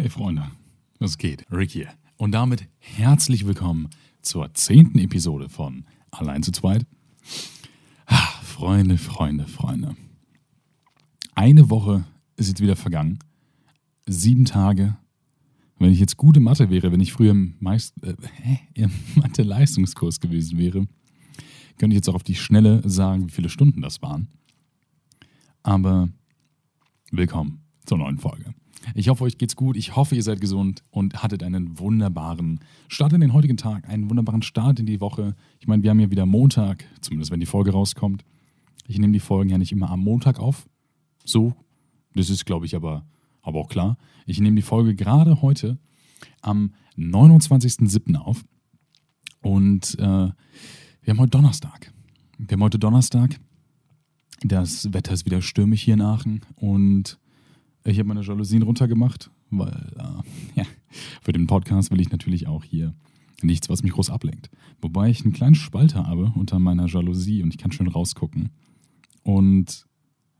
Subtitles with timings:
[0.00, 0.48] Hey Freunde,
[1.00, 1.44] was geht?
[1.50, 1.88] Rick hier.
[2.18, 3.90] Und damit herzlich willkommen
[4.22, 6.86] zur zehnten Episode von Allein zu zweit.
[8.06, 9.96] Ah, Freunde, Freunde, Freunde.
[11.34, 12.04] Eine Woche
[12.36, 13.18] ist jetzt wieder vergangen.
[14.06, 14.96] Sieben Tage.
[15.80, 18.14] Wenn ich jetzt gute Mathe wäre, wenn ich früher im, Meist äh,
[18.74, 20.86] im Mathe-Leistungskurs gewesen wäre,
[21.76, 24.28] könnte ich jetzt auch auf die Schnelle sagen, wie viele Stunden das waren.
[25.64, 26.08] Aber
[27.10, 28.54] willkommen zur neuen Folge.
[28.94, 29.76] Ich hoffe, euch geht's gut.
[29.76, 34.08] Ich hoffe, ihr seid gesund und hattet einen wunderbaren Start in den heutigen Tag, einen
[34.08, 35.34] wunderbaren Start in die Woche.
[35.60, 38.24] Ich meine, wir haben ja wieder Montag, zumindest wenn die Folge rauskommt.
[38.86, 40.68] Ich nehme die Folgen ja nicht immer am Montag auf.
[41.24, 41.54] So,
[42.14, 43.06] das ist, glaube ich, aber,
[43.42, 43.98] aber auch klar.
[44.26, 45.78] Ich nehme die Folge gerade heute
[46.40, 48.16] am 29.07.
[48.16, 48.44] auf.
[49.42, 50.34] Und äh, wir
[51.06, 51.92] haben heute Donnerstag.
[52.38, 53.38] Wir haben heute Donnerstag.
[54.42, 57.18] Das Wetter ist wieder stürmisch hier in Aachen und
[57.84, 60.64] ich habe meine Jalousien runtergemacht, weil äh, ja,
[61.22, 62.94] für den Podcast will ich natürlich auch hier
[63.42, 64.50] nichts, was mich groß ablenkt.
[64.80, 68.50] Wobei ich einen kleinen Spalt habe unter meiner Jalousie und ich kann schön rausgucken.
[69.22, 69.86] Und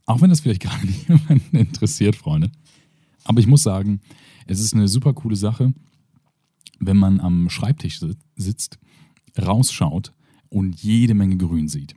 [0.07, 2.51] auch wenn das vielleicht gerade niemanden interessiert, Freunde,
[3.25, 4.01] aber ich muss sagen,
[4.47, 5.73] es ist eine super coole Sache,
[6.81, 8.01] wenn man am Schreibtisch
[8.37, 8.79] sitzt,
[9.39, 10.13] rausschaut
[10.49, 11.95] und jede Menge Grün sieht.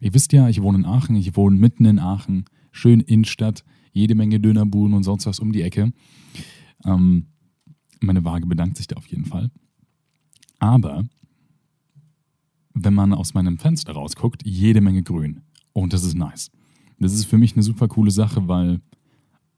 [0.00, 4.14] Ihr wisst ja, ich wohne in Aachen, ich wohne mitten in Aachen, schön Innenstadt jede
[4.14, 5.92] Menge Dönerbuden und sonst was um die Ecke.
[6.84, 7.26] Ähm,
[8.00, 9.50] meine Waage bedankt sich da auf jeden Fall.
[10.58, 11.04] Aber
[12.74, 15.42] wenn man aus meinem Fenster rausguckt, jede Menge Grün.
[15.72, 16.50] Und das ist nice.
[16.98, 18.80] Das ist für mich eine super coole Sache, weil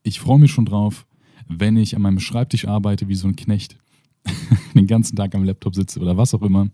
[0.02, 1.06] ich freue mich schon drauf,
[1.48, 3.78] wenn ich an meinem Schreibtisch arbeite wie so ein Knecht,
[4.74, 6.69] den ganzen Tag am Laptop sitze oder was auch immer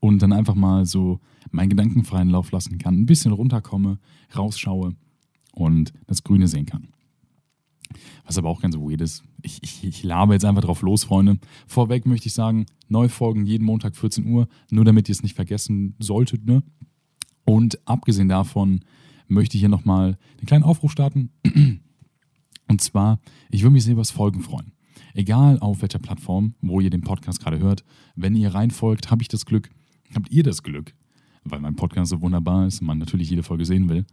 [0.00, 1.20] und dann einfach mal so
[1.50, 3.98] meinen Gedankenfreien Lauf lassen kann, ein bisschen runterkomme,
[4.36, 4.94] rausschaue
[5.52, 6.88] und das Grüne sehen kann.
[8.24, 9.24] Was aber auch ganz weird ist.
[9.42, 11.38] Ich, ich, ich labe jetzt einfach drauf los, Freunde.
[11.66, 15.34] Vorweg möchte ich sagen, neue Folgen jeden Montag 14 Uhr, nur damit ihr es nicht
[15.34, 16.46] vergessen solltet.
[16.46, 16.62] Ne?
[17.44, 18.84] Und abgesehen davon
[19.26, 21.30] möchte ich hier nochmal einen kleinen Aufruf starten.
[22.68, 23.18] Und zwar,
[23.50, 24.72] ich würde mich sehr über das Folgen freuen.
[25.14, 29.28] Egal auf welcher Plattform, wo ihr den Podcast gerade hört, wenn ihr reinfolgt, habe ich
[29.28, 29.70] das Glück,
[30.14, 30.94] habt ihr das Glück,
[31.42, 34.06] weil mein Podcast so wunderbar ist und man natürlich jede Folge sehen will,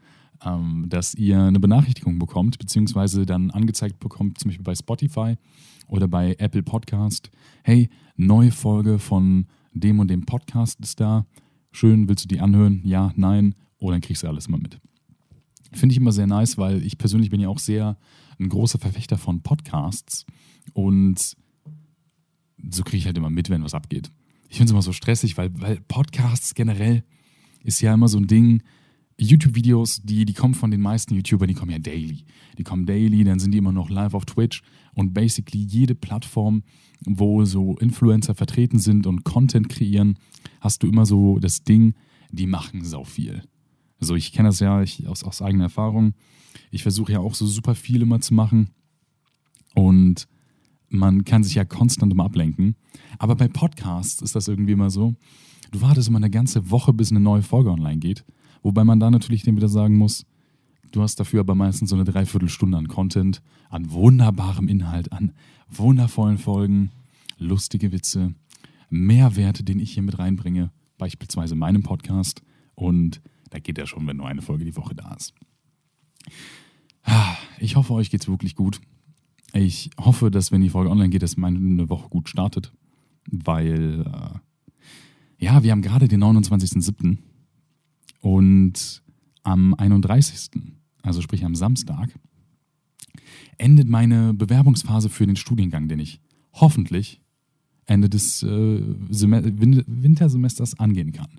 [0.46, 5.36] ähm, dass ihr eine Benachrichtigung bekommt, beziehungsweise dann angezeigt bekommt, zum Beispiel bei Spotify
[5.88, 7.32] oder bei Apple Podcast.
[7.64, 11.26] Hey, neue Folge von dem und dem Podcast ist da.
[11.72, 12.82] Schön, willst du die anhören?
[12.84, 13.56] Ja, nein.
[13.80, 14.80] Oder dann kriegst du alles immer mit.
[15.74, 17.98] Finde ich immer sehr nice, weil ich persönlich bin ja auch sehr
[18.40, 20.26] ein großer Verfechter von Podcasts
[20.74, 21.36] und
[22.70, 24.12] so kriege ich halt immer mit, wenn was abgeht.
[24.50, 27.04] Ich finde es immer so stressig, weil, weil Podcasts generell
[27.64, 28.64] ist ja immer so ein Ding,
[29.20, 32.24] YouTube-Videos, die, die kommen von den meisten YouTubern, die kommen ja daily.
[32.58, 34.62] Die kommen daily, dann sind die immer noch live auf Twitch
[34.94, 36.64] und basically jede Plattform,
[37.06, 40.18] wo so Influencer vertreten sind und Content kreieren,
[40.62, 41.96] hast du immer so das Ding,
[42.32, 43.44] die machen sau viel.
[44.00, 46.14] Also ich kenne das ja ich, aus, aus eigener Erfahrung.
[46.70, 48.70] Ich versuche ja auch so super viel immer zu machen
[49.74, 50.28] und
[50.90, 52.76] man kann sich ja konstant immer ablenken.
[53.18, 55.16] Aber bei Podcasts ist das irgendwie immer so,
[55.72, 58.24] du wartest immer eine ganze Woche, bis eine neue Folge online geht
[58.64, 60.26] Wobei man da natürlich dann wieder sagen muss,
[60.92, 65.34] du hast dafür aber meistens so eine Dreiviertelstunde an Content, an wunderbarem Inhalt, an
[65.70, 66.92] wundervollen Folgen,
[67.38, 68.34] lustige Witze,
[68.90, 72.42] Mehrwerte, den ich hier mit reinbringe, beispielsweise meinem Podcast.
[72.76, 75.34] Und da geht ja schon, wenn nur eine Folge die Woche da ist.
[77.60, 78.82] Ich hoffe, euch geht es wirklich gut.
[79.54, 82.74] Ich hoffe, dass, wenn die Folge online geht, dass meine Woche gut startet.
[83.30, 87.18] Weil, äh, ja, wir haben gerade den 29.07.
[88.22, 89.02] Und
[89.44, 90.52] am 31.,
[91.02, 92.10] also sprich am Samstag,
[93.58, 96.20] endet meine Bewerbungsphase für den Studiengang, den ich
[96.54, 97.22] hoffentlich
[97.86, 101.30] Ende des äh, Wintersemesters angehen kann.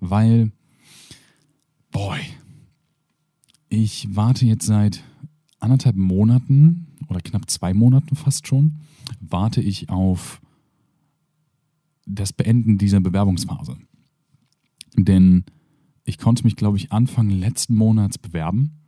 [0.00, 0.52] Weil,
[1.90, 2.18] boy,
[3.68, 5.02] ich warte jetzt seit
[5.60, 8.76] anderthalb Monaten oder knapp zwei Monaten fast schon,
[9.20, 10.40] warte ich auf
[12.06, 13.76] das Beenden dieser Bewerbungsphase.
[14.96, 15.44] Denn
[16.08, 18.78] ich konnte mich, glaube ich, Anfang letzten Monats bewerben,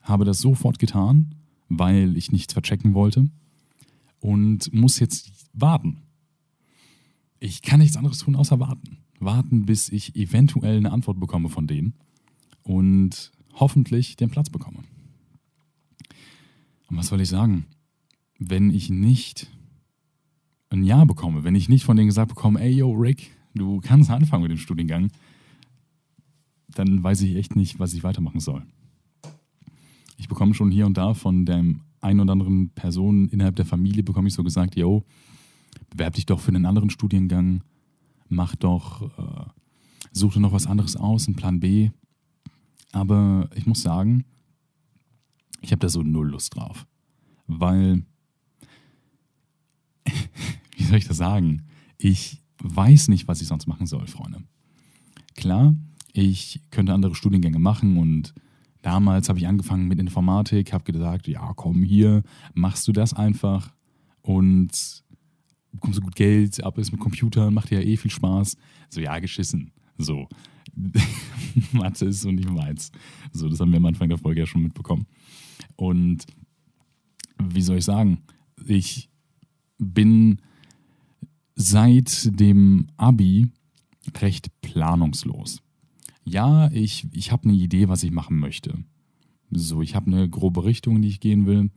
[0.00, 1.34] habe das sofort getan,
[1.68, 3.28] weil ich nichts verchecken wollte
[4.20, 6.02] und muss jetzt warten.
[7.40, 8.98] Ich kann nichts anderes tun, außer warten.
[9.18, 11.94] Warten, bis ich eventuell eine Antwort bekomme von denen
[12.62, 14.78] und hoffentlich den Platz bekomme.
[16.88, 17.66] Und was soll ich sagen?
[18.38, 19.50] Wenn ich nicht
[20.70, 24.08] ein Ja bekomme, wenn ich nicht von denen gesagt bekomme, ey, yo, Rick, du kannst
[24.10, 25.10] anfangen mit dem Studiengang,
[26.68, 28.64] dann weiß ich echt nicht, was ich weitermachen soll.
[30.16, 34.02] Ich bekomme schon hier und da von dem einen oder anderen Personen innerhalb der Familie
[34.02, 35.04] bekomme ich so gesagt, yo,
[35.90, 37.62] bewerb dich doch für einen anderen Studiengang,
[38.28, 39.46] mach doch, äh,
[40.12, 41.90] such dir noch was anderes aus, einen Plan B.
[42.92, 44.24] Aber ich muss sagen,
[45.60, 46.86] ich habe da so null Lust drauf.
[47.46, 48.04] Weil,
[50.76, 51.62] wie soll ich das sagen?
[51.98, 54.44] Ich weiß nicht, was ich sonst machen soll, Freunde.
[55.34, 55.74] Klar,
[56.14, 58.32] ich könnte andere Studiengänge machen und
[58.82, 62.22] damals habe ich angefangen mit Informatik, habe gesagt, ja, komm hier,
[62.54, 63.74] machst du das einfach
[64.22, 64.70] und
[65.72, 68.56] bekommst du gut Geld, ab ist mit Computern, macht dir ja eh viel Spaß.
[68.90, 69.72] So, ja, geschissen.
[69.98, 70.28] So.
[71.72, 72.92] Mathe ist so nicht meins.
[73.32, 75.06] So, das haben wir am Anfang der Folge ja schon mitbekommen.
[75.74, 76.26] Und
[77.42, 78.22] wie soll ich sagen?
[78.66, 79.10] Ich
[79.78, 80.38] bin
[81.56, 83.48] seit dem Abi
[84.20, 85.63] recht planungslos.
[86.24, 88.84] Ja, ich, ich habe eine Idee, was ich machen möchte.
[89.50, 91.70] So, ich habe eine grobe Richtung, in die ich gehen will.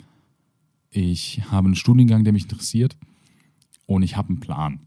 [0.89, 2.97] Ich habe einen Studiengang, der mich interessiert.
[3.85, 4.81] Und ich habe einen Plan.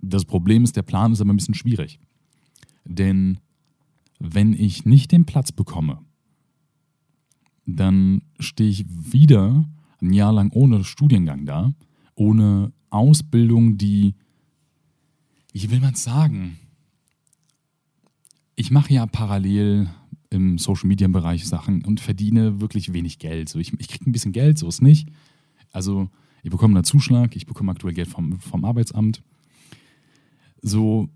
[0.00, 1.98] Das Problem ist, der Plan ist aber ein bisschen schwierig.
[2.84, 3.38] Denn
[4.18, 6.00] wenn ich nicht den Platz bekomme,
[7.66, 9.68] dann stehe ich wieder
[10.00, 11.74] ein Jahr lang ohne Studiengang da,
[12.14, 14.14] ohne Ausbildung, die,
[15.52, 16.58] ich will mal sagen,
[18.58, 19.88] ich mache ja parallel
[20.30, 23.48] im Social Media Bereich Sachen und verdiene wirklich wenig Geld.
[23.48, 25.08] So, ich, ich kriege ein bisschen Geld, so ist nicht.
[25.70, 26.10] Also
[26.42, 29.22] ich bekomme einen Zuschlag, ich bekomme aktuell Geld vom, vom Arbeitsamt.
[30.60, 31.08] So,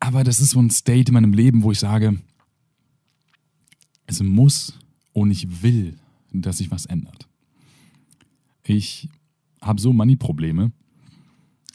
[0.00, 2.18] aber das ist so ein State in meinem Leben, wo ich sage,
[4.06, 4.78] es muss
[5.12, 5.98] und ich will,
[6.32, 7.28] dass sich was ändert.
[8.64, 9.10] Ich
[9.60, 10.72] habe so Money-Probleme,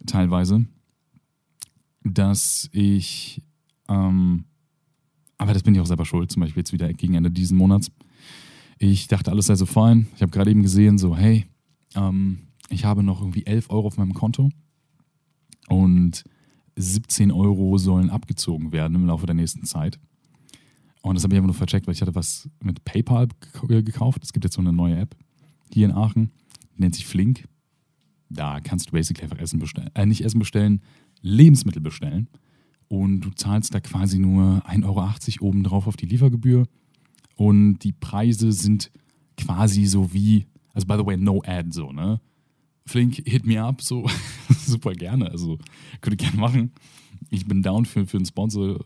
[0.07, 0.65] teilweise,
[2.03, 3.43] dass ich,
[3.89, 4.46] ähm,
[5.37, 7.91] aber das bin ich auch selber schuld, zum Beispiel jetzt wieder gegen Ende dieses Monats.
[8.79, 10.07] Ich dachte, alles sei so fein.
[10.15, 11.45] Ich habe gerade eben gesehen, so, hey,
[11.95, 12.39] ähm,
[12.69, 14.49] ich habe noch irgendwie 11 Euro auf meinem Konto
[15.67, 16.23] und
[16.75, 19.99] 17 Euro sollen abgezogen werden im Laufe der nächsten Zeit.
[21.01, 23.27] Und das habe ich einfach nur vercheckt, weil ich hatte was mit PayPal
[23.67, 24.23] gekauft.
[24.23, 25.15] Es gibt jetzt so eine neue App
[25.73, 26.31] hier in Aachen,
[26.75, 27.47] die nennt sich Flink.
[28.29, 30.81] Da kannst du basically einfach Essen bestellen, äh, nicht Essen bestellen,
[31.21, 32.27] Lebensmittel bestellen.
[32.89, 36.67] Und du zahlst da quasi nur 1,80 Euro obendrauf auf die Liefergebühr.
[37.35, 38.91] Und die Preise sind
[39.37, 42.19] quasi so wie, also by the way, no ad so, ne?
[42.85, 44.07] Flink, hit me up, so
[44.49, 45.29] super gerne.
[45.29, 45.57] Also
[46.01, 46.71] könnt ihr gerne machen.
[47.29, 48.79] Ich bin down für, für einen Sponsor.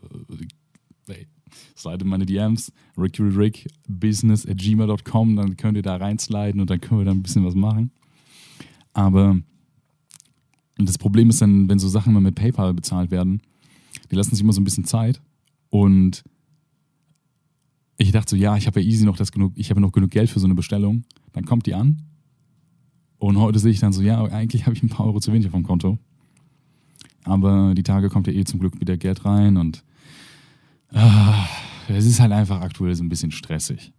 [1.06, 1.28] Hey,
[1.76, 7.00] slide in meine DMs, rickyrick.business at gmail.com, dann könnt ihr da reinsliden und dann können
[7.00, 7.92] wir da ein bisschen was machen.
[8.92, 9.38] Aber
[10.76, 13.40] das Problem ist dann, wenn so Sachen mal mit PayPal bezahlt werden,
[14.12, 15.22] die lassen sich immer so ein bisschen Zeit
[15.70, 16.22] und
[17.96, 20.10] ich dachte so, ja, ich habe ja easy noch das genug, ich habe noch genug
[20.10, 21.04] Geld für so eine Bestellung.
[21.32, 22.02] Dann kommt die an
[23.16, 25.46] und heute sehe ich dann so, ja, eigentlich habe ich ein paar Euro zu wenig
[25.46, 25.98] auf dem Konto.
[27.24, 29.82] Aber die Tage kommt ja eh zum Glück wieder Geld rein und
[30.92, 31.46] ah,
[31.88, 33.94] es ist halt einfach aktuell so ein bisschen stressig.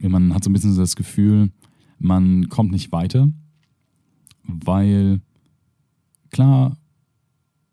[0.00, 1.52] Man hat so ein bisschen das Gefühl,
[2.00, 3.28] man kommt nicht weiter,
[4.42, 5.20] weil
[6.30, 6.76] klar,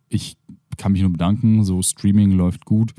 [0.09, 0.37] ich
[0.77, 2.93] kann mich nur bedanken, so Streaming läuft gut.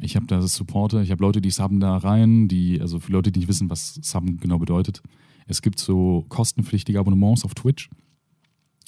[0.00, 3.30] Ich habe da Supporter, ich habe Leute, die subben da rein, die, also für Leute,
[3.30, 5.02] die nicht wissen, was subben genau bedeutet,
[5.46, 7.90] es gibt so kostenpflichtige Abonnements auf Twitch.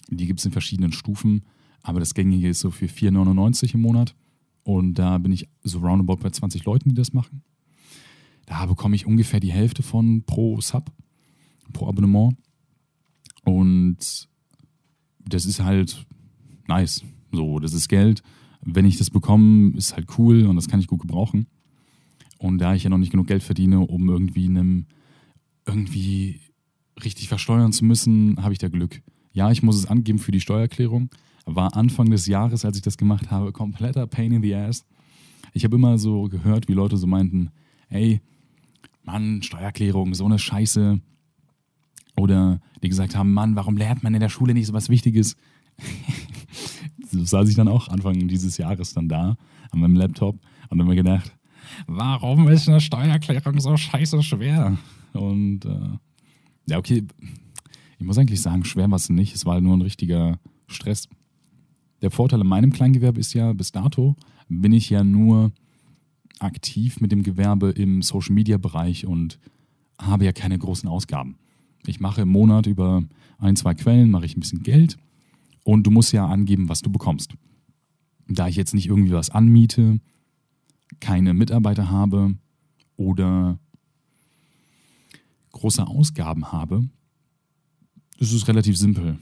[0.09, 1.43] Die gibt es in verschiedenen Stufen,
[1.83, 4.15] aber das gängige ist so für 4,99 im Monat.
[4.63, 7.43] Und da bin ich so roundabout bei 20 Leuten, die das machen.
[8.47, 10.91] Da bekomme ich ungefähr die Hälfte von pro Sub,
[11.73, 12.37] pro Abonnement.
[13.45, 14.29] Und
[15.25, 16.07] das ist halt
[16.67, 17.05] nice.
[17.37, 18.23] So, das ist Geld.
[18.63, 21.47] Wenn ich das bekomme, ist halt cool und das kann ich gut gebrauchen.
[22.39, 24.87] Und da ich ja noch nicht genug Geld verdiene, um irgendwie einem
[25.67, 26.41] irgendwie
[27.05, 29.03] richtig versteuern zu müssen, habe ich da Glück.
[29.33, 31.11] Ja, ich muss es angeben für die Steuererklärung.
[31.45, 34.85] War Anfang des Jahres, als ich das gemacht habe, kompletter Pain in the Ass.
[35.53, 37.51] Ich habe immer so gehört, wie Leute so meinten,
[37.89, 38.21] hey,
[39.03, 41.01] Mann, Steuererklärung, so eine Scheiße.
[42.17, 45.37] Oder die gesagt haben, Mann, warum lernt man in der Schule nicht so was Wichtiges?
[47.25, 49.37] Saß ich dann auch Anfang dieses Jahres dann da
[49.71, 51.33] an meinem Laptop und habe mir gedacht,
[51.87, 54.77] warum ist eine Steuererklärung so scheiße schwer?
[55.13, 55.99] Und äh,
[56.69, 57.05] ja, okay,
[57.99, 59.35] ich muss eigentlich sagen, schwer war es nicht.
[59.35, 61.09] Es war nur ein richtiger Stress.
[62.03, 64.17] Der Vorteil in meinem Kleingewerbe ist ja, bis dato
[64.49, 65.53] bin ich ja nur
[66.39, 69.39] aktiv mit dem Gewerbe im Social-Media-Bereich und
[69.99, 71.39] habe ja keine großen Ausgaben.
[71.87, 73.03] Ich mache im Monat über
[73.39, 74.99] ein, zwei Quellen, mache ich ein bisschen Geld
[75.67, 77.35] und du musst ja angeben, was du bekommst.
[78.29, 79.99] Da ich jetzt nicht irgendwie was anmiete,
[81.01, 82.37] keine Mitarbeiter habe
[82.97, 83.59] oder
[85.51, 86.89] große Ausgaben habe,
[88.19, 89.19] ist es relativ simpel.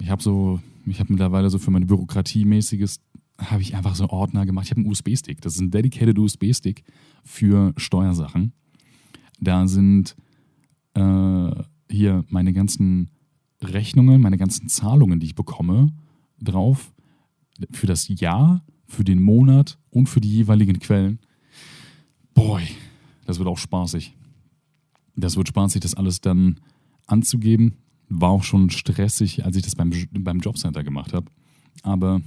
[0.00, 3.00] Ich habe so, ich habe mittlerweile so für mein Bürokratiemäßiges,
[3.36, 4.66] habe ich einfach so Ordner gemacht.
[4.66, 5.40] Ich habe einen USB-Stick.
[5.40, 6.84] Das ist ein dedicated USB-Stick
[7.24, 8.52] für Steuersachen.
[9.40, 10.14] Da sind
[10.94, 11.50] äh,
[11.90, 13.10] hier meine ganzen
[13.62, 15.92] Rechnungen, meine ganzen Zahlungen, die ich bekomme,
[16.40, 16.92] drauf.
[17.72, 21.18] Für das Jahr, für den Monat und für die jeweiligen Quellen.
[22.34, 22.68] Boy,
[23.26, 24.14] das wird auch spaßig.
[25.16, 26.60] Das wird spaßig, das alles dann
[27.06, 27.74] anzugeben.
[28.08, 31.26] War auch schon stressig, als ich das beim, beim Jobcenter gemacht habe.
[31.82, 32.20] Aber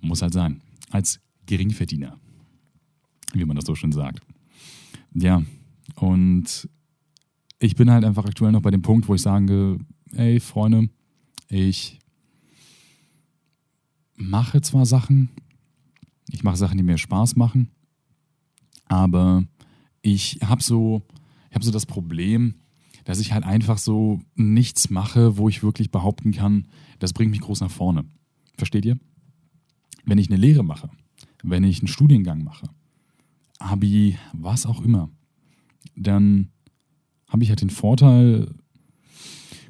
[0.00, 0.60] muss halt sein.
[0.90, 2.18] Als Geringverdiener,
[3.32, 4.20] wie man das so schön sagt.
[5.14, 5.42] Ja,
[5.96, 6.68] und
[7.58, 9.78] ich bin halt einfach aktuell noch bei dem Punkt, wo ich sage,
[10.16, 10.88] ey Freunde,
[11.48, 11.98] ich
[14.16, 15.30] mache zwar Sachen,
[16.30, 17.70] ich mache Sachen, die mir Spaß machen,
[18.86, 19.44] aber
[20.02, 21.02] ich habe so,
[21.50, 22.54] ich so das Problem,
[23.04, 26.68] dass ich halt einfach so nichts mache, wo ich wirklich behaupten kann,
[26.98, 28.04] das bringt mich groß nach vorne.
[28.56, 28.98] Versteht ihr?
[30.04, 30.90] Wenn ich eine Lehre mache,
[31.42, 32.68] wenn ich einen Studiengang mache,
[33.58, 35.10] Abi, was auch immer,
[35.96, 36.50] dann
[37.28, 38.54] habe ich halt den Vorteil,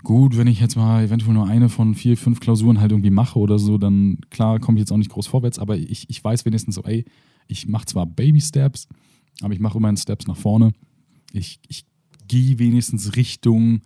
[0.04, 3.38] gut, wenn ich jetzt mal eventuell nur eine von vier, fünf Klausuren halt irgendwie mache
[3.38, 6.44] oder so, dann klar komme ich jetzt auch nicht groß vorwärts, aber ich, ich weiß
[6.44, 7.04] wenigstens so, ey,
[7.48, 8.88] ich mache zwar Baby-Steps,
[9.40, 10.72] aber ich mache immerhin Steps nach vorne.
[11.32, 11.84] Ich, ich
[12.28, 13.80] gehe wenigstens Richtung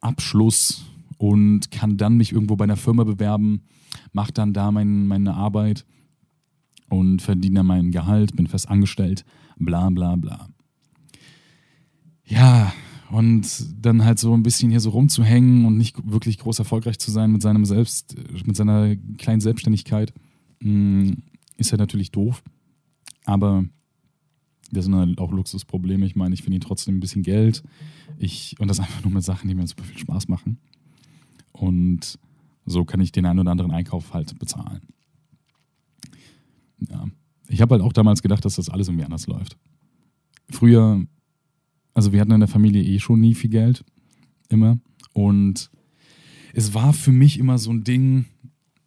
[0.00, 0.84] Abschluss
[1.18, 3.62] und kann dann mich irgendwo bei einer Firma bewerben,
[4.12, 5.84] mache dann da mein, meine Arbeit
[6.88, 9.24] und verdiene dann mein Gehalt, bin fest angestellt,
[9.56, 10.48] bla bla bla.
[12.26, 12.72] Ja,
[13.10, 13.46] und
[13.84, 17.32] dann halt so ein bisschen hier so rumzuhängen und nicht wirklich groß erfolgreich zu sein
[17.32, 20.12] mit seinem Selbst, mit seiner kleinen Selbstständigkeit,
[20.60, 21.10] mm,
[21.56, 22.42] ist ja natürlich doof.
[23.24, 23.64] Aber
[24.70, 26.06] das sind halt auch Luxusprobleme.
[26.06, 27.62] Ich meine, ich verdiene trotzdem ein bisschen Geld.
[28.18, 30.58] Ich, und das einfach nur mit Sachen, die mir super viel Spaß machen.
[31.52, 32.18] Und
[32.64, 34.82] so kann ich den einen oder anderen Einkauf halt bezahlen.
[36.88, 37.06] Ja.
[37.48, 39.58] Ich habe halt auch damals gedacht, dass das alles irgendwie anders läuft.
[40.50, 41.04] Früher,
[41.94, 43.84] also wir hatten in der Familie eh schon nie viel Geld.
[44.48, 44.78] Immer.
[45.12, 45.70] Und
[46.52, 48.26] es war für mich immer so ein Ding,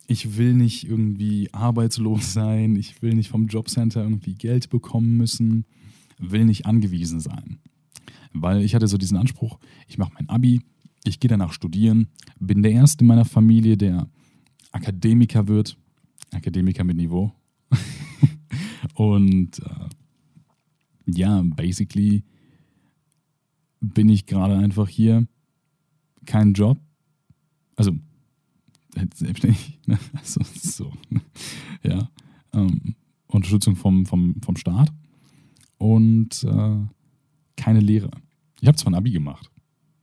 [0.08, 5.66] ich will nicht irgendwie arbeitslos sein, ich will nicht vom Jobcenter irgendwie Geld bekommen müssen,
[6.20, 7.60] will nicht angewiesen sein.
[8.34, 10.62] Weil ich hatte so diesen Anspruch, ich mache mein ABI,
[11.06, 12.08] ich gehe danach studieren,
[12.40, 14.10] bin der Erste in meiner Familie, der
[14.72, 15.78] Akademiker wird,
[16.32, 17.32] Akademiker mit Niveau.
[18.96, 19.90] Und äh,
[21.06, 22.24] ja, basically
[23.84, 25.28] bin ich gerade einfach hier,
[26.26, 26.80] kein Job.
[27.76, 27.92] Also
[29.16, 30.00] selbstständig, ne?
[30.14, 31.22] also so, ne?
[31.84, 32.10] ja,
[32.54, 32.96] ähm,
[33.28, 34.92] Unterstützung vom, vom, vom Staat
[35.78, 36.78] und äh,
[37.58, 38.12] keine Lehre.
[38.62, 39.50] Ich habe zwar ein Abi gemacht.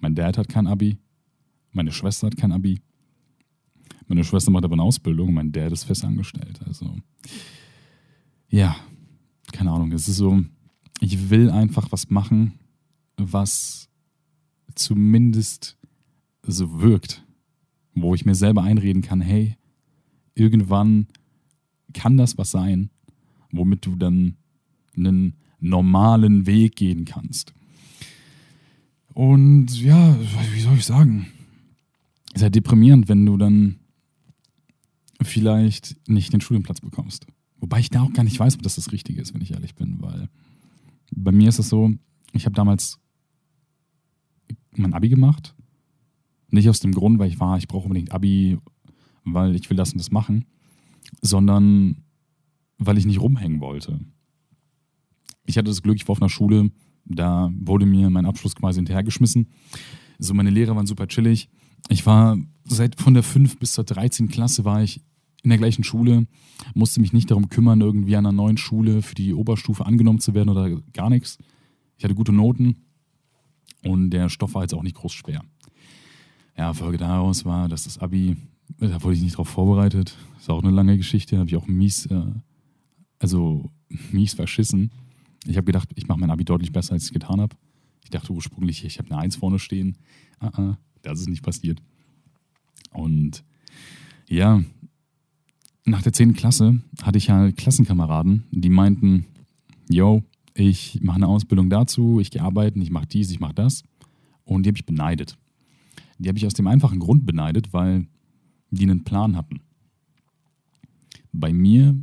[0.00, 0.99] Mein Dad hat kein Abi,
[1.72, 2.80] meine Schwester hat kein Abi.
[4.08, 6.60] Meine Schwester macht aber eine Ausbildung, mein Dad ist fest angestellt.
[6.66, 6.96] Also,
[8.49, 8.75] ja,
[9.52, 9.92] keine Ahnung.
[9.92, 10.42] Es ist so,
[11.00, 12.54] ich will einfach was machen,
[13.32, 13.88] was
[14.74, 15.76] zumindest
[16.42, 17.24] so wirkt
[17.94, 19.56] wo ich mir selber einreden kann, hey,
[20.34, 21.06] irgendwann
[21.92, 22.90] kann das was sein,
[23.50, 24.36] womit du dann
[24.96, 27.52] einen normalen Weg gehen kannst.
[29.12, 30.16] Und ja,
[30.54, 31.26] wie soll ich sagen?
[32.32, 33.76] Ist halt deprimierend, wenn du dann
[35.20, 37.26] vielleicht nicht den Studienplatz bekommst.
[37.58, 39.74] Wobei ich da auch gar nicht weiß, ob das das Richtige ist, wenn ich ehrlich
[39.74, 40.28] bin, weil
[41.14, 41.92] bei mir ist es so,
[42.32, 42.98] ich habe damals
[44.76, 45.54] mein Abi gemacht
[46.52, 48.59] nicht aus dem Grund, weil ich war, ich brauche unbedingt Abi,
[49.25, 50.47] weil ich will das und das machen,
[51.23, 52.02] sondern
[52.78, 54.00] weil ich nicht rumhängen wollte.
[55.47, 56.71] Ich hatte das Glück, ich war auf einer Schule,
[57.04, 59.49] da wurde mir mein Abschluss quasi hinterhergeschmissen.
[60.19, 61.49] So, meine Lehrer waren super chillig.
[61.88, 64.28] Ich war seit von der 5 bis zur 13.
[64.28, 65.02] Klasse war ich
[65.42, 66.26] in der gleichen Schule,
[66.75, 70.35] musste mich nicht darum kümmern, irgendwie an einer neuen Schule für die Oberstufe angenommen zu
[70.35, 71.38] werden oder gar nichts.
[71.97, 72.76] Ich hatte gute Noten
[73.84, 75.42] und der Stoff war jetzt auch nicht groß schwer.
[76.56, 78.37] Ja, Folge daraus war, dass das Abi,
[78.78, 80.16] da wurde ich nicht drauf vorbereitet.
[80.38, 82.32] Ist auch eine lange Geschichte, habe ich auch mies, äh,
[83.18, 83.70] also
[84.12, 84.90] mies verschissen.
[85.46, 87.56] Ich habe gedacht, ich mache mein Abi deutlich besser, als ich es getan habe.
[88.04, 89.96] Ich dachte ursprünglich, ich habe eine Eins vorne stehen.
[90.38, 91.80] Ah, ah, das ist nicht passiert.
[92.92, 93.44] Und
[94.28, 94.62] ja,
[95.84, 96.34] nach der 10.
[96.34, 99.26] Klasse hatte ich halt Klassenkameraden, die meinten,
[99.88, 100.22] yo,
[100.60, 103.82] ich mache eine Ausbildung dazu, ich gehe arbeiten, ich mache dies, ich mache das.
[104.44, 105.38] Und die habe ich beneidet.
[106.18, 108.06] Die habe ich aus dem einfachen Grund beneidet, weil
[108.70, 109.60] die einen Plan hatten.
[111.32, 111.96] Bei mir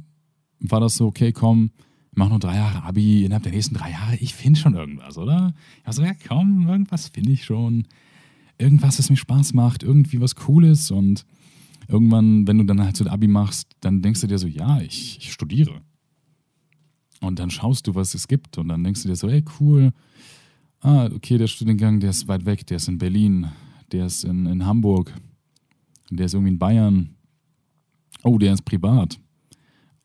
[0.59, 1.71] war das so, okay, komm,
[2.11, 5.53] mach noch drei Jahre Abi, innerhalb der nächsten drei Jahre, ich finde schon irgendwas, oder?
[5.79, 7.85] Ich war so, ja komm, irgendwas finde ich schon.
[8.57, 11.25] Irgendwas, was mir Spaß macht, irgendwie was Cooles und
[11.87, 14.81] irgendwann, wenn du dann halt so ein Abi machst, dann denkst du dir so, ja,
[14.81, 15.81] ich, ich studiere.
[17.21, 19.91] Und dann schaust du, was es gibt und dann denkst du dir so, ey, cool,
[20.81, 23.47] ah, okay, der Studiengang, der ist weit weg, der ist in Berlin,
[23.91, 25.13] der ist in, in Hamburg,
[26.09, 27.15] der ist irgendwie in Bayern.
[28.23, 29.19] Oh, der ist privat.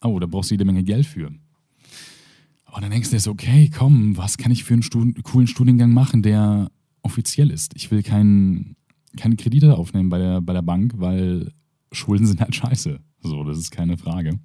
[0.03, 1.29] Oh, da brauchst du jede Menge Geld für.
[1.29, 5.47] Und dann denkst du dir so, okay, komm, was kann ich für einen Stud coolen
[5.47, 6.71] Studiengang machen, der
[7.03, 7.75] offiziell ist?
[7.77, 8.77] Ich will keinen
[9.17, 11.53] keine Kredite aufnehmen bei der, bei der Bank, weil
[11.93, 12.99] Schulden sind halt scheiße.
[13.23, 14.39] So, das ist keine Frage.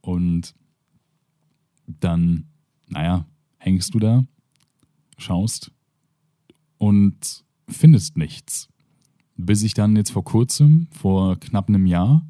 [0.00, 0.54] Und
[1.86, 2.46] dann,
[2.88, 3.26] naja,
[3.58, 4.24] hängst du da,
[5.18, 5.70] schaust
[6.78, 8.68] und findest nichts.
[9.36, 12.26] Bis ich dann jetzt vor kurzem, vor knapp einem Jahr,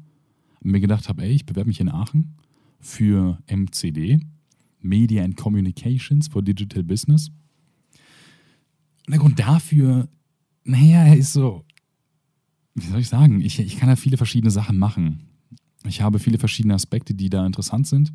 [0.61, 2.35] mir gedacht habe, ey, ich bewerbe mich in Aachen
[2.79, 4.21] für MCD,
[4.79, 7.29] Media and Communications for Digital Business.
[9.05, 10.07] Und der Grund dafür,
[10.63, 11.65] naja, er ist so,
[12.75, 15.23] wie soll ich sagen, ich, ich kann da viele verschiedene Sachen machen.
[15.85, 18.13] Ich habe viele verschiedene Aspekte, die da interessant sind.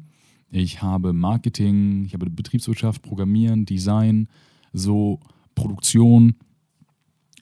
[0.50, 4.28] Ich habe Marketing, ich habe Betriebswirtschaft, Programmieren, Design,
[4.72, 5.20] so
[5.54, 6.36] Produktion.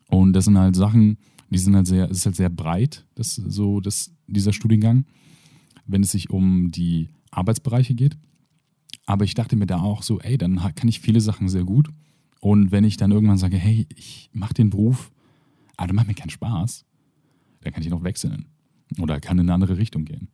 [0.09, 1.19] Und das sind halt Sachen,
[1.51, 5.05] die sind halt sehr, es ist halt sehr breit, das, so das, dieser Studiengang,
[5.87, 8.17] wenn es sich um die Arbeitsbereiche geht.
[9.05, 11.89] Aber ich dachte mir da auch so, ey, dann kann ich viele Sachen sehr gut.
[12.41, 15.13] Und wenn ich dann irgendwann sage, hey, ich mache den Beruf,
[15.77, 16.85] aber der macht mir keinen Spaß,
[17.61, 18.47] dann kann ich noch wechseln.
[18.99, 20.29] Oder kann in eine andere Richtung gehen.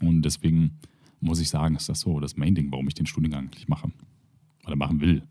[0.00, 0.78] Und deswegen
[1.22, 3.90] muss ich sagen, ist das so das Main-Ding, warum ich den Studiengang eigentlich mache.
[4.66, 5.22] Oder machen will.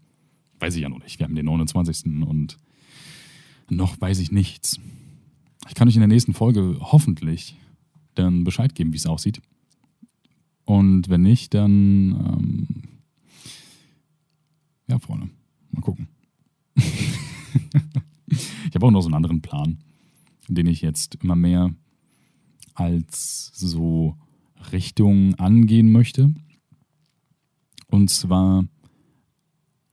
[0.60, 1.19] Weiß ich ja noch nicht.
[1.19, 2.05] Wir haben den 29.
[2.24, 2.57] und
[3.69, 4.79] noch weiß ich nichts.
[5.67, 7.57] Ich kann euch in der nächsten Folge hoffentlich
[8.15, 9.41] dann Bescheid geben, wie es aussieht.
[10.65, 12.67] Und wenn nicht, dann ähm,
[14.88, 15.29] ja, Freunde,
[15.71, 16.07] mal gucken.
[16.75, 19.79] ich habe auch noch so einen anderen Plan,
[20.48, 21.74] den ich jetzt immer mehr
[22.74, 24.15] als so
[24.71, 26.33] Richtung angehen möchte.
[27.87, 28.65] Und zwar,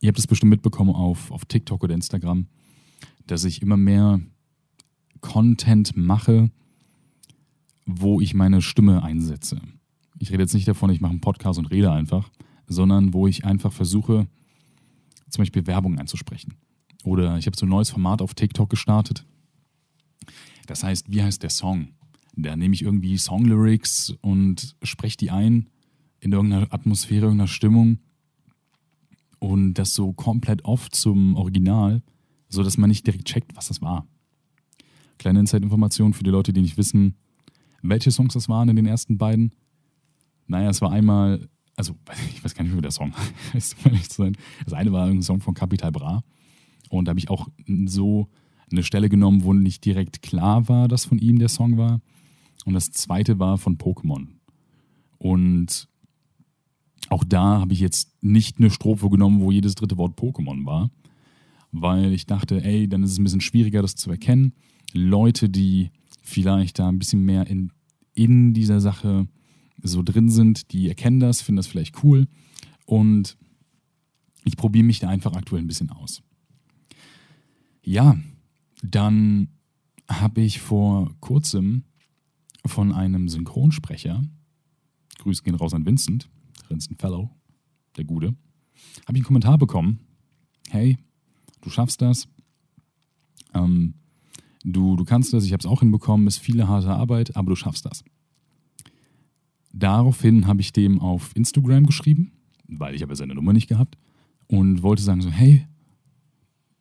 [0.01, 2.47] ihr habt es bestimmt mitbekommen auf, auf TikTok oder Instagram,
[3.27, 4.21] dass ich immer mehr
[5.21, 6.51] Content mache,
[7.87, 9.61] wo ich meine Stimme einsetze.
[10.19, 12.31] Ich rede jetzt nicht davon, ich mache einen Podcast und rede einfach,
[12.67, 14.29] sondern wo ich einfach versuche,
[15.29, 16.55] zum Beispiel Werbung einzusprechen.
[17.05, 19.25] Oder ich habe so ein neues Format auf TikTok gestartet.
[20.67, 21.89] Das heißt, wie heißt der Song?
[22.37, 25.69] Da nehme ich irgendwie Songlyrics und spreche die ein
[26.21, 27.99] in irgendeiner Atmosphäre, irgendeiner Stimmung
[29.39, 32.03] und das so komplett oft zum Original,
[32.49, 34.07] so dass man nicht direkt checkt, was das war.
[35.19, 37.17] Kleine Inside-Information für die Leute, die nicht wissen,
[37.83, 39.53] welche Songs das waren in den ersten beiden.
[40.47, 41.97] Naja, es war einmal, also
[42.31, 43.13] ich weiß gar nicht, wie der Song
[43.53, 44.37] heißt, um ehrlich zu sein.
[44.65, 46.23] Das eine war ein Song von Capital Bra
[46.89, 47.49] und da habe ich auch
[47.87, 48.29] so
[48.71, 52.01] eine Stelle genommen, wo nicht direkt klar war, dass von ihm der Song war.
[52.65, 54.29] Und das zweite war von Pokémon.
[55.19, 55.89] Und
[57.09, 60.91] auch da habe ich jetzt nicht eine Strophe genommen, wo jedes dritte Wort Pokémon war,
[61.73, 64.53] weil ich dachte, ey, dann ist es ein bisschen schwieriger, das zu erkennen.
[64.93, 65.91] Leute, die
[66.23, 67.73] vielleicht da ein bisschen mehr in,
[68.15, 69.29] in dieser Sache
[69.83, 72.27] so drin sind, die erkennen das, finden das vielleicht cool.
[72.85, 73.37] Und
[74.45, 76.23] ich probiere mich da einfach aktuell ein bisschen aus.
[77.83, 78.19] Ja,
[78.83, 79.49] dann
[80.09, 81.85] habe ich vor kurzem
[82.67, 84.23] von einem Synchronsprecher,
[85.19, 86.29] Grüße gehen raus an Vincent,
[86.69, 87.31] Vincent Fellow,
[87.97, 88.37] der Gute, habe
[89.13, 90.01] ich einen Kommentar bekommen.
[90.69, 90.99] Hey,
[91.61, 92.29] du schaffst das.
[93.55, 93.95] Ähm,
[94.65, 97.57] du, du kannst das, ich habe es auch hinbekommen, ist viele harte Arbeit, aber du
[97.57, 98.05] schaffst das.
[99.73, 102.33] Daraufhin habe ich dem auf Instagram geschrieben,
[102.67, 103.97] weil ich habe seine Nummer nicht gehabt
[104.47, 105.67] und wollte sagen so, hey,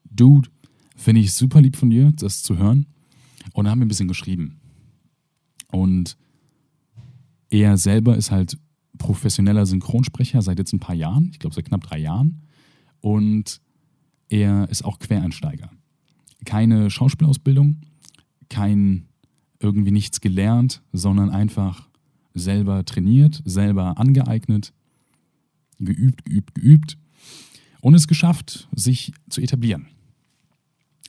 [0.10, 0.50] Dude,
[0.96, 2.88] finde ich super lieb von dir, das zu hören.
[3.54, 4.60] Und dann haben wir ein bisschen geschrieben.
[5.72, 6.18] Und
[7.50, 8.58] er selber ist halt
[8.98, 12.42] professioneller Synchronsprecher seit jetzt ein paar Jahren, ich glaube seit knapp drei Jahren.
[13.00, 13.62] Und
[14.30, 15.70] er ist auch Quereinsteiger.
[16.46, 17.82] Keine Schauspielausbildung,
[18.50, 19.08] kein
[19.60, 21.88] irgendwie nichts gelernt, sondern einfach
[22.34, 24.74] selber trainiert, selber angeeignet,
[25.80, 26.98] geübt, geübt, geübt
[27.82, 29.88] und es geschafft, sich zu etablieren.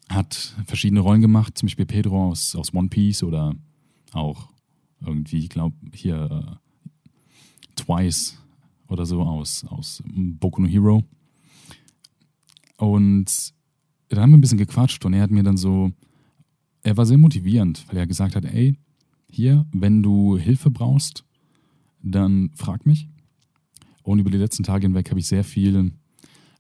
[0.09, 3.55] Hat verschiedene Rollen gemacht, zum Beispiel Pedro aus, aus One Piece oder
[4.13, 4.49] auch
[5.01, 7.03] irgendwie, ich glaube, hier äh,
[7.77, 8.39] Twice
[8.89, 11.05] oder so aus, aus Boku no Hero.
[12.77, 13.53] Und
[14.09, 15.93] da haben wir ein bisschen gequatscht und er hat mir dann so,
[16.83, 18.79] er war sehr motivierend, weil er gesagt hat, ey,
[19.31, 21.25] hier, wenn du Hilfe brauchst,
[22.03, 23.09] dann frag mich.
[24.03, 25.93] Und über die letzten Tage hinweg habe ich sehr viel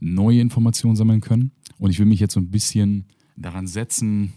[0.01, 1.53] neue Informationen sammeln können.
[1.79, 3.07] Und ich will mich jetzt so ein bisschen
[3.37, 4.33] daran setzen,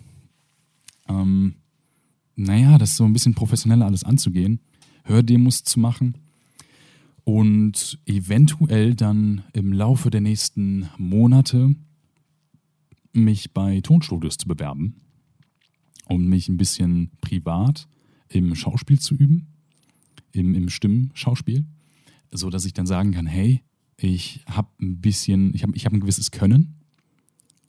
[1.10, 1.56] ähm,
[2.36, 4.60] naja, das so ein bisschen professioneller alles anzugehen,
[5.04, 6.16] Hördemos zu machen
[7.24, 11.76] und eventuell dann im Laufe der nächsten Monate
[13.14, 14.96] mich bei Tonstudios zu bewerben,
[16.06, 17.88] um mich ein bisschen privat
[18.30, 19.48] im Schauspiel zu üben,
[20.32, 21.66] im, im Stimmschauspiel,
[22.32, 23.62] so dass ich dann sagen kann, hey,
[23.98, 26.81] ich habe ein bisschen, ich habe ich hab ein gewisses Können,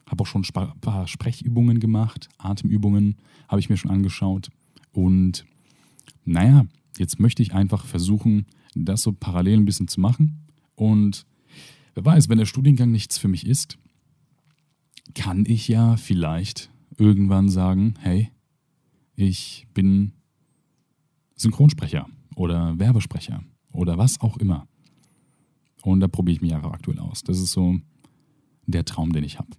[0.05, 4.49] habe auch schon ein paar Sprechübungen gemacht, Atemübungen habe ich mir schon angeschaut
[4.91, 5.45] und
[6.25, 6.65] naja,
[6.97, 11.25] jetzt möchte ich einfach versuchen, das so parallel ein bisschen zu machen und
[11.95, 13.77] wer weiß, wenn der Studiengang nichts für mich ist,
[15.13, 18.31] kann ich ja vielleicht irgendwann sagen, hey,
[19.15, 20.13] ich bin
[21.35, 24.67] Synchronsprecher oder Werbesprecher oder was auch immer.
[25.83, 27.23] Und da probiere ich mich einfach aktuell aus.
[27.23, 27.79] Das ist so
[28.65, 29.49] der Traum, den ich habe.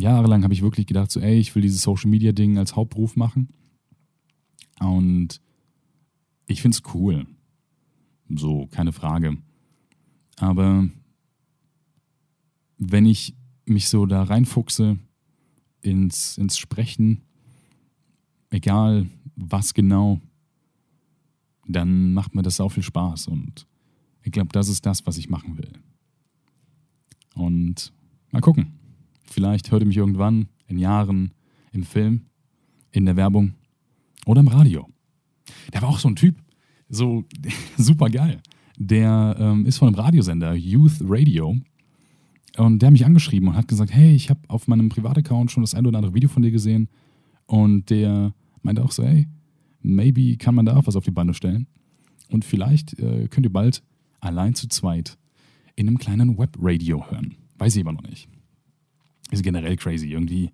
[0.00, 3.16] Jahrelang habe ich wirklich gedacht, so, ey, ich will dieses Social Media Ding als Hauptberuf
[3.16, 3.48] machen.
[4.80, 5.40] Und
[6.46, 7.26] ich finde es cool.
[8.28, 9.36] So, keine Frage.
[10.36, 10.88] Aber
[12.78, 13.34] wenn ich
[13.66, 14.98] mich so da reinfuchse
[15.82, 17.22] ins, ins Sprechen,
[18.50, 20.20] egal was genau,
[21.66, 23.28] dann macht mir das auch viel Spaß.
[23.28, 23.66] Und
[24.22, 25.72] ich glaube, das ist das, was ich machen will.
[27.34, 27.92] Und
[28.32, 28.79] mal gucken.
[29.30, 31.32] Vielleicht hört ihr mich irgendwann in Jahren
[31.72, 32.22] im Film,
[32.90, 33.54] in der Werbung
[34.26, 34.88] oder im Radio.
[35.72, 36.36] Der war auch so ein Typ,
[36.88, 37.24] so
[37.76, 38.40] super geil.
[38.76, 41.56] Der ähm, ist von einem Radiosender, Youth Radio.
[42.56, 45.62] Und der hat mich angeschrieben und hat gesagt, hey, ich habe auf meinem Privataccount schon
[45.62, 46.88] das ein oder andere Video von dir gesehen.
[47.46, 49.28] Und der meinte auch so, hey,
[49.80, 51.68] maybe kann man da auch was auf die Bande stellen.
[52.30, 53.82] Und vielleicht äh, könnt ihr bald
[54.20, 55.16] allein zu zweit
[55.76, 57.36] in einem kleinen Webradio hören.
[57.58, 58.28] Weiß ich aber noch nicht.
[59.30, 60.08] Ist generell crazy.
[60.08, 60.50] Irgendwie,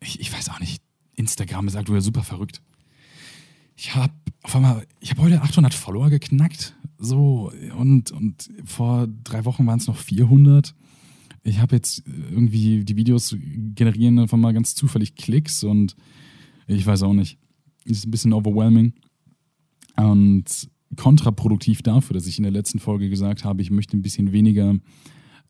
[0.00, 0.82] ich, ich weiß auch nicht,
[1.14, 2.62] Instagram ist aktuell super verrückt.
[3.76, 4.12] Ich habe
[4.42, 6.74] auf einmal, ich habe heute 800 Follower geknackt.
[6.98, 10.74] So, und, und vor drei Wochen waren es noch 400.
[11.42, 13.36] Ich habe jetzt irgendwie die Videos
[13.74, 15.94] generieren einfach mal ganz zufällig Klicks und
[16.66, 17.38] ich weiß auch nicht.
[17.84, 18.94] Ist ein bisschen overwhelming.
[19.96, 24.32] Und kontraproduktiv dafür, dass ich in der letzten Folge gesagt habe, ich möchte ein bisschen
[24.32, 24.74] weniger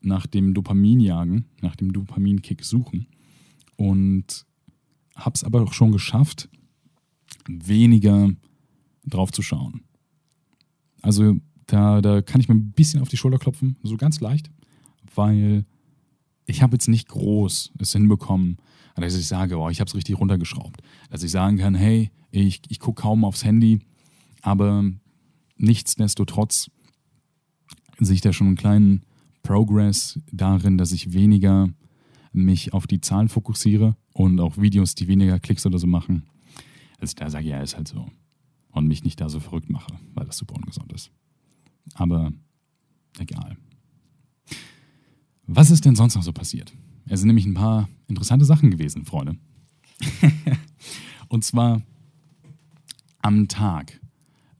[0.01, 3.07] nach dem Dopamin jagen, nach dem Dopaminkick suchen.
[3.75, 4.45] Und
[5.15, 6.49] habe es aber auch schon geschafft,
[7.47, 8.29] weniger
[9.05, 9.81] drauf zu schauen.
[11.01, 14.49] Also da, da kann ich mir ein bisschen auf die Schulter klopfen, so ganz leicht,
[15.15, 15.65] weil
[16.45, 18.57] ich habe jetzt nicht groß es hinbekommen,
[18.95, 20.81] dass ich sage, oh, ich habe es richtig runtergeschraubt.
[21.09, 23.79] Dass ich sagen kann, hey, ich, ich gucke kaum aufs Handy,
[24.41, 24.83] aber
[25.57, 26.71] nichtsdestotrotz
[27.99, 29.03] sehe ich da schon einen kleinen
[29.47, 31.69] Progress darin, dass ich weniger
[32.33, 36.23] mich auf die Zahlen fokussiere und auch Videos, die weniger Klicks oder so machen.
[36.99, 38.11] Also da sage ich, ja, ist halt so.
[38.71, 41.11] Und mich nicht da so verrückt mache, weil das super ungesund ist.
[41.93, 42.33] Aber
[43.19, 43.55] egal.
[45.45, 46.73] Was ist denn sonst noch so passiert?
[47.05, 49.37] Es sind nämlich ein paar interessante Sachen gewesen, Freunde.
[51.29, 51.81] und zwar
[53.19, 54.01] am Tag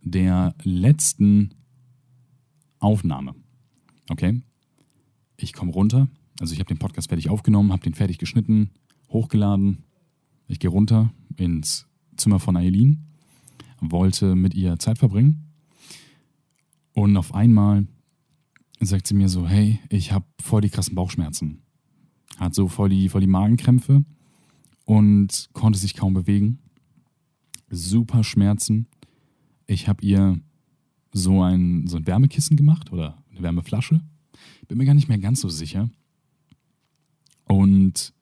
[0.01, 1.55] der letzten
[2.79, 3.35] Aufnahme.
[4.09, 4.41] Okay?
[5.37, 6.07] Ich komme runter,
[6.39, 8.71] also ich habe den Podcast fertig aufgenommen, habe den fertig geschnitten,
[9.09, 9.83] hochgeladen.
[10.47, 13.05] Ich gehe runter ins Zimmer von Eileen,
[13.79, 15.53] wollte mit ihr Zeit verbringen.
[16.93, 17.85] Und auf einmal
[18.79, 21.61] sagt sie mir so, hey, ich habe voll die krassen Bauchschmerzen.
[22.37, 24.03] Hat so voll die, voll die Magenkrämpfe
[24.85, 26.59] und konnte sich kaum bewegen.
[27.69, 28.87] Super Schmerzen
[29.67, 30.39] ich habe ihr
[31.13, 34.01] so ein, so ein Wärmekissen gemacht oder eine Wärmeflasche.
[34.67, 35.89] Bin mir gar nicht mehr ganz so sicher.
[37.45, 38.13] Und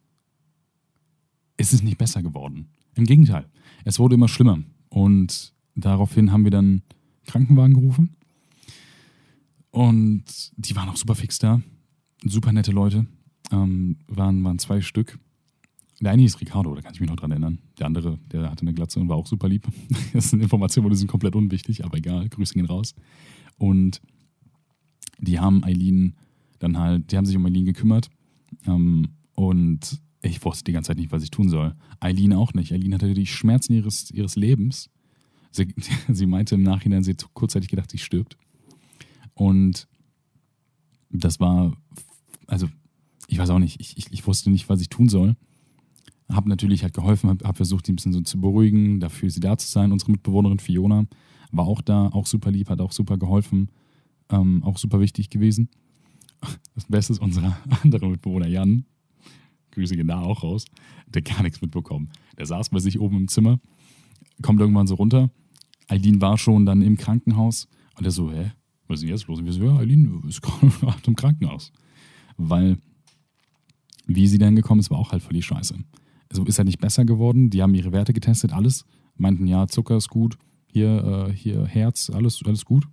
[1.58, 2.68] es ist nicht besser geworden.
[2.96, 3.46] Im Gegenteil,
[3.84, 4.60] es wurde immer schlimmer.
[4.90, 6.82] Und daraufhin haben wir dann
[7.26, 8.16] Krankenwagen gerufen.
[9.72, 10.24] Und
[10.56, 11.62] die waren auch super fix da.
[12.24, 13.06] Super nette Leute.
[13.52, 15.20] Ähm, waren, waren zwei Stück.
[16.02, 17.60] Der eine ist Ricardo, da kann ich mich noch dran erinnern.
[17.80, 19.68] Der andere, der hatte eine Glatze und war auch super lieb.
[20.14, 22.96] Das sind Informationen, die sind komplett unwichtig, aber egal, Grüße gehen raus.
[23.58, 24.02] Und
[25.20, 26.16] die haben Eileen
[26.60, 28.10] dann halt, die haben sich um Eileen gekümmert.
[28.66, 31.76] Ähm, und ich wusste die ganze Zeit nicht, was ich tun soll.
[32.00, 32.72] Eileen auch nicht.
[32.72, 34.90] Eileen hatte die Schmerzen ihres, ihres Lebens.
[35.52, 35.74] Sie,
[36.10, 38.38] sie meinte im Nachhinein, sie hat kurzzeitig gedacht, sie stirbt.
[39.34, 39.88] Und
[41.10, 41.76] das war,
[42.48, 42.68] also,
[43.28, 45.36] ich weiß auch nicht, ich, ich, ich wusste nicht, was ich tun soll.
[46.32, 49.40] Habe natürlich halt geholfen, habe hab versucht, die ein bisschen so zu beruhigen, dafür sie
[49.40, 49.92] da zu sein.
[49.92, 51.06] Unsere Mitbewohnerin Fiona
[51.52, 53.70] war auch da, auch super lieb, hat auch super geholfen.
[54.30, 55.70] Ähm, auch super wichtig gewesen.
[56.76, 58.86] Das Beste ist unser anderer Mitbewohner Jan.
[59.72, 60.66] Grüße gehen da auch raus.
[61.08, 62.10] Der gar nichts mitbekommen.
[62.38, 63.60] Der saß bei sich oben im Zimmer,
[64.42, 65.30] kommt irgendwann so runter.
[65.88, 68.52] Eileen war schon dann im Krankenhaus und er so, hä,
[68.88, 69.40] was ist denn jetzt los?
[69.40, 70.72] Und wir so, ja, Eileen ist gerade
[71.06, 71.72] im Krankenhaus.
[72.38, 72.78] Weil,
[74.08, 75.76] wie sie dann gekommen ist, war auch halt voll die Scheiße.
[76.30, 77.50] Also ist halt nicht besser geworden.
[77.50, 78.86] Die haben ihre Werte getestet, alles.
[79.16, 82.88] Meinten, ja, Zucker ist gut, hier, äh, hier Herz, alles, alles gut.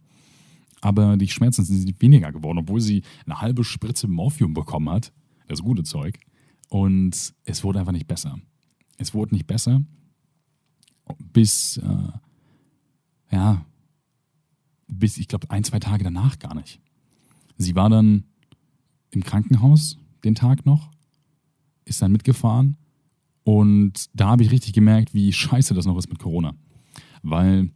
[0.83, 5.13] Aber die Schmerzen sind weniger geworden, obwohl sie eine halbe Spritze Morphium bekommen hat.
[5.49, 6.19] Das gute Zeug.
[6.69, 8.39] Und es wurde einfach nicht besser.
[8.99, 9.83] Es wurde nicht besser,
[11.33, 12.13] bis, äh,
[13.31, 13.65] ja,
[14.87, 16.81] bis ich glaube ein, zwei Tage danach gar nicht.
[17.57, 18.25] Sie war dann
[19.11, 20.91] im Krankenhaus den Tag noch,
[21.85, 22.77] ist dann mitgefahren
[23.45, 26.55] und da habe ich richtig gemerkt, wie scheiße das noch ist mit Corona.
[27.23, 27.71] Weil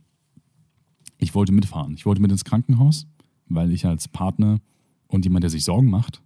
[1.18, 1.94] ich wollte mitfahren.
[1.94, 3.07] Ich wollte mit ins Krankenhaus,
[3.48, 4.61] weil ich als Partner
[5.07, 6.22] und jemand, der sich Sorgen macht,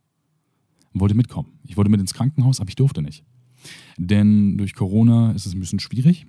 [0.93, 1.59] wollte mitkommen.
[1.65, 3.25] Ich wollte mit ins Krankenhaus, aber ich durfte nicht.
[3.97, 6.27] Denn durch Corona ist es ein bisschen schwierig.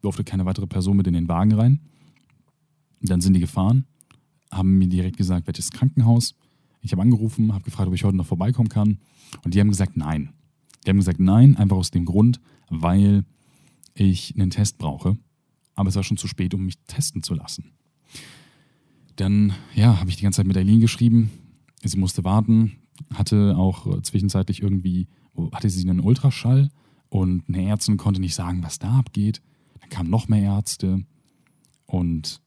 [0.00, 1.80] Durfte keine weitere Person mit in den Wagen rein.
[3.00, 3.86] Dann sind die gefahren,
[4.52, 6.34] haben mir direkt gesagt, welches Krankenhaus.
[6.80, 8.98] Ich habe angerufen, habe gefragt, ob ich heute noch vorbeikommen kann.
[9.44, 10.32] Und die haben gesagt, nein.
[10.84, 13.24] Die haben gesagt, nein, einfach aus dem Grund, weil
[13.94, 15.16] ich einen Test brauche.
[15.74, 17.72] Aber es war schon zu spät, um mich testen zu lassen.
[19.16, 21.30] Dann, ja, habe ich die ganze Zeit mit Eileen geschrieben.
[21.82, 22.76] Sie musste warten,
[23.14, 25.08] hatte auch zwischenzeitlich irgendwie,
[25.52, 26.70] hatte sie einen Ultraschall
[27.08, 29.42] und eine Ärztin konnte nicht sagen, was da abgeht.
[29.80, 31.04] Dann kamen noch mehr Ärzte
[31.86, 32.40] und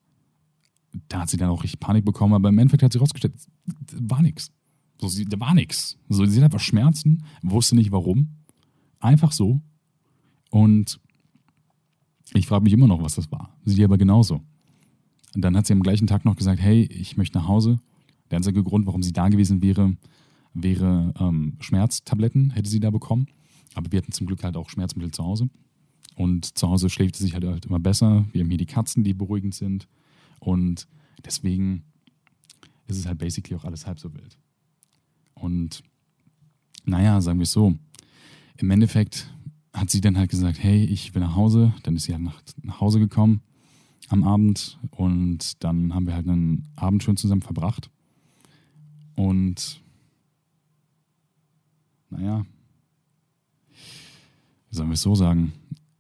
[1.08, 3.34] da hat sie dann auch richtig Panik bekommen, aber im Endeffekt hat sie rausgestellt,
[3.94, 4.52] war nichts.
[5.00, 5.98] So, sie, da war nichts.
[6.10, 8.36] So, sie hat einfach Schmerzen, wusste nicht warum.
[9.00, 9.62] Einfach so.
[10.52, 11.00] Und
[12.34, 13.58] ich frage mich immer noch, was das war.
[13.66, 14.42] Sie aber genauso.
[15.36, 17.80] Und dann hat sie am gleichen Tag noch gesagt, hey, ich möchte nach Hause.
[18.30, 19.96] Der einzige Grund, warum sie da gewesen wäre,
[20.54, 23.28] wäre ähm, Schmerztabletten, hätte sie da bekommen.
[23.74, 25.50] Aber wir hatten zum Glück halt auch Schmerzmittel zu Hause.
[26.16, 28.26] Und zu Hause schläft es sich halt, halt immer besser.
[28.34, 29.88] Wir haben hier die Katzen, die beruhigend sind.
[30.40, 30.88] Und
[31.26, 31.84] deswegen
[32.88, 34.38] ist es halt basically auch alles halb so wild.
[35.34, 35.84] Und
[36.84, 37.78] naja, sagen wir es so.
[38.58, 39.34] Im Endeffekt
[39.74, 41.74] hat sie dann halt gesagt, hey, ich will nach Hause.
[41.84, 43.42] Dann ist sie halt nach, nach Hause gekommen
[44.12, 47.90] am Abend und dann haben wir halt einen Abend schön zusammen verbracht.
[49.16, 49.82] Und
[52.10, 52.46] naja,
[54.70, 55.54] wie sollen wir es so sagen?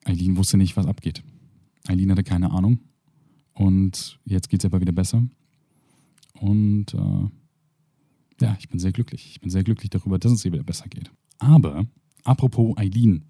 [0.03, 1.23] Eileen wusste nicht, was abgeht.
[1.87, 2.79] Eileen hatte keine Ahnung.
[3.53, 5.23] Und jetzt geht es aber wieder besser.
[6.33, 7.29] Und äh,
[8.41, 9.27] ja, ich bin sehr glücklich.
[9.31, 11.11] Ich bin sehr glücklich darüber, dass es ihr wieder besser geht.
[11.37, 11.85] Aber,
[12.23, 13.23] apropos Eileen,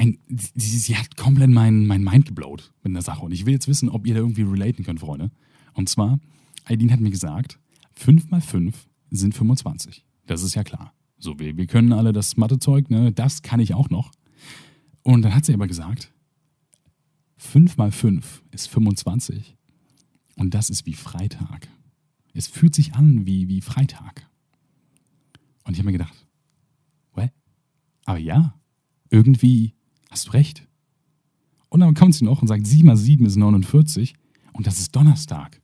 [0.00, 3.22] ein, sie, sie, hat komplett mein, mein Mind geblowt mit einer Sache.
[3.22, 5.30] Und ich will jetzt wissen, ob ihr da irgendwie relaten könnt, Freunde.
[5.74, 6.18] Und zwar,
[6.64, 7.58] Eileen hat mir gesagt,
[7.92, 10.06] 5 mal 5 sind 25.
[10.26, 10.94] Das ist ja klar.
[11.18, 14.10] So, wir, wir können alle das Mathezeug, ne, das kann ich auch noch.
[15.02, 16.14] Und dann hat sie aber gesagt,
[17.36, 19.54] 5 mal 5 ist 25.
[20.36, 21.68] Und das ist wie Freitag.
[22.32, 24.26] Es fühlt sich an wie, wie Freitag.
[25.64, 26.26] Und ich habe mir gedacht,
[27.12, 27.30] what?
[28.06, 28.58] Aber ja,
[29.10, 29.74] irgendwie
[30.10, 30.66] hast du recht.
[31.68, 34.14] Und dann kommt sie noch und sagt, 7 mal 7 ist 49
[34.52, 35.60] und das ist Donnerstag.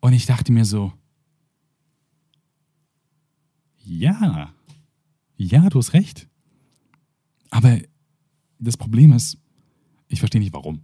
[0.00, 0.92] Und ich dachte mir so,
[3.84, 4.52] ja,
[5.36, 6.28] ja, du hast recht.
[7.50, 7.78] Aber
[8.58, 9.38] das Problem ist,
[10.08, 10.82] ich verstehe nicht warum.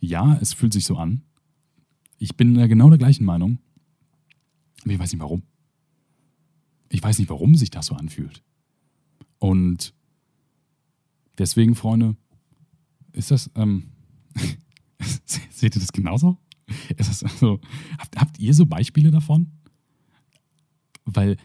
[0.00, 1.22] Ja, es fühlt sich so an.
[2.18, 3.58] Ich bin genau der gleichen Meinung.
[4.82, 5.42] Aber ich weiß nicht warum.
[6.88, 8.42] Ich weiß nicht, warum sich das so anfühlt.
[9.38, 9.94] Und
[11.38, 12.16] deswegen, Freunde,
[13.12, 13.84] ist das, ähm,
[15.50, 16.38] seht ihr das genauso?
[16.96, 17.60] Ist das also,
[17.98, 19.50] habt, habt ihr so Beispiele davon?
[21.04, 21.36] Weil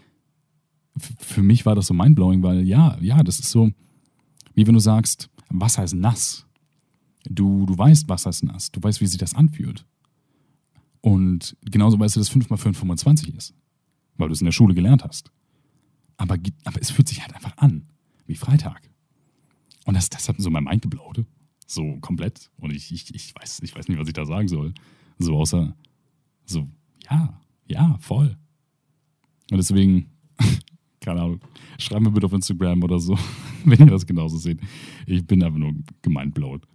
[1.19, 3.71] für mich war das so mindblowing, weil ja, ja, das ist so,
[4.53, 6.45] wie wenn du sagst, Wasser ist nass.
[7.29, 8.71] Du, du weißt, Wasser ist nass.
[8.71, 9.85] Du weißt, wie sich das anfühlt.
[11.01, 13.53] Und genauso weißt du, dass 5 mal 5 25 ist.
[14.17, 15.31] Weil du es in der Schule gelernt hast.
[16.17, 17.87] Aber, aber es fühlt sich halt einfach an.
[18.25, 18.86] Wie Freitag.
[19.87, 21.23] Und das, das hat so mein Mind geblaut.
[21.65, 22.51] So komplett.
[22.57, 24.73] Und ich, ich, ich, weiß, ich weiß nicht, was ich da sagen soll.
[25.17, 25.75] So außer,
[26.45, 26.67] so,
[27.09, 28.37] ja, ja, voll.
[29.49, 30.11] Und deswegen,
[30.99, 31.39] keine Ahnung,
[31.79, 33.17] schreibt mir bitte auf Instagram oder so,
[33.63, 34.59] wenn ihr das genauso seht.
[35.05, 36.67] Ich bin einfach nur gemeint blaut.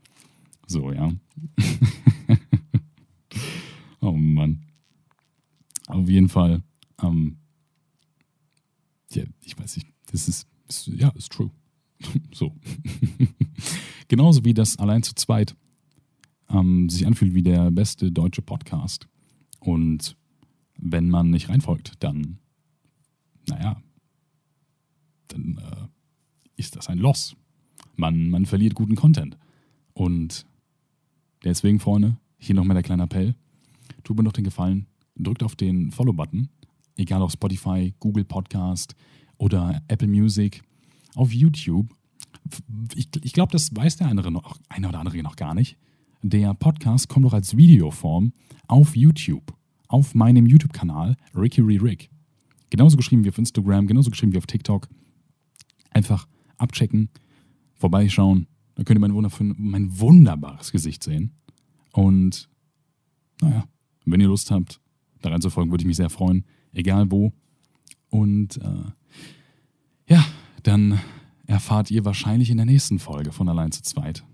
[0.66, 1.12] So, ja.
[4.01, 4.62] oh Mann.
[5.87, 6.62] Auf jeden Fall,
[7.03, 7.37] ähm,
[9.11, 11.51] ja, ich weiß nicht, das ist, ist ja, ist true.
[12.33, 12.55] so.
[14.09, 15.57] Genauso wie das allein zu zweit
[16.53, 19.09] ähm, sich anfühlt wie der beste deutsche Podcast.
[19.61, 20.17] Und
[20.79, 22.38] wenn man nicht reinfolgt, dann,
[23.49, 23.81] naja,
[25.29, 25.87] dann äh,
[26.57, 27.37] ist das ein Loss.
[27.97, 29.38] Man, man verliert guten Content.
[29.95, 30.47] Und
[31.45, 33.35] deswegen, Freunde, hier nochmal der kleine Appell.
[34.05, 34.87] Tut mir doch den Gefallen,
[35.17, 36.49] drückt auf den Follow-Button,
[36.97, 38.95] egal auf Spotify, Google Podcast
[39.38, 40.62] oder Apple Music,
[41.14, 41.94] auf YouTube.
[42.94, 45.77] Ich, ich glaube, das weiß der eine, noch, eine oder andere noch gar nicht.
[46.22, 48.33] Der Podcast kommt doch als Videoform
[48.68, 49.55] auf YouTube,
[49.88, 52.11] auf meinem YouTube-Kanal Ricky Re Rick.
[52.70, 54.88] Genauso geschrieben wie auf Instagram, genauso geschrieben wie auf TikTok.
[55.90, 57.11] Einfach abchecken,
[57.75, 58.46] vorbeischauen.
[58.75, 61.33] Dann könnt ihr mein, mein wunderbares Gesicht sehen.
[61.92, 62.48] Und
[63.40, 63.66] naja,
[64.05, 64.81] wenn ihr Lust habt,
[65.20, 66.44] da reinzufolgen, würde ich mich sehr freuen.
[66.72, 67.33] Egal wo.
[68.09, 68.90] Und äh,
[70.62, 71.01] dann
[71.46, 74.25] erfahrt ihr wahrscheinlich in der nächsten Folge von Allein zu zweit,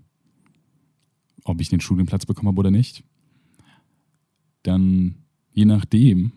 [1.44, 3.04] ob ich den Studienplatz bekommen habe oder nicht.
[4.62, 5.16] Dann,
[5.52, 6.32] je nachdem,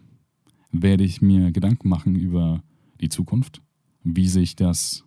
[0.72, 2.64] werde ich mir Gedanken machen über
[3.02, 3.62] die Zukunft,
[4.04, 5.04] wie sich das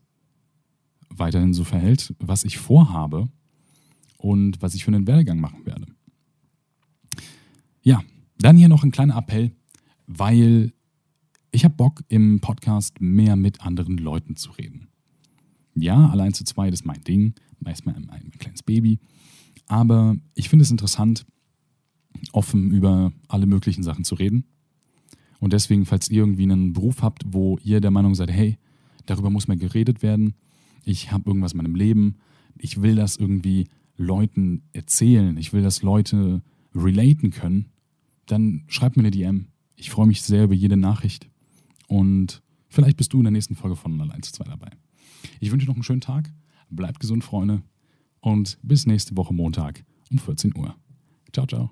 [1.08, 3.28] weiterhin so verhält, was ich vorhabe
[4.18, 5.86] und was ich für einen Werdegang machen werde.
[7.82, 8.02] Ja,
[8.38, 9.52] dann hier noch ein kleiner Appell,
[10.06, 10.72] weil
[11.54, 14.88] ich habe Bock im Podcast mehr mit anderen Leuten zu reden.
[15.76, 18.98] Ja, allein zu zweit ist mein Ding, meistens mein, mein kleines Baby,
[19.66, 21.24] aber ich finde es interessant,
[22.32, 24.44] offen über alle möglichen Sachen zu reden.
[25.38, 28.58] Und deswegen, falls ihr irgendwie einen Beruf habt, wo ihr der Meinung seid, hey,
[29.06, 30.34] darüber muss mal geredet werden,
[30.84, 32.16] ich habe irgendwas in meinem Leben,
[32.58, 36.42] ich will das irgendwie Leuten erzählen, ich will, dass Leute
[36.74, 37.66] relaten können,
[38.26, 39.46] dann schreibt mir eine DM.
[39.76, 41.28] Ich freue mich sehr über jede Nachricht.
[41.88, 44.70] Und vielleicht bist du in der nächsten Folge von Allein zu zwei dabei.
[45.40, 46.30] Ich wünsche dir noch einen schönen Tag.
[46.70, 47.62] Bleibt gesund, Freunde.
[48.20, 50.74] Und bis nächste Woche Montag um 14 Uhr.
[51.32, 51.70] Ciao, ciao.